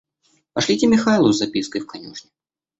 [0.53, 2.31] Пошлите Михайлу с запиской в конюшни.